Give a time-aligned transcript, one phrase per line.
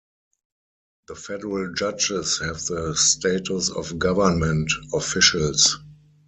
[1.09, 5.77] The federal judges have the status of government officials.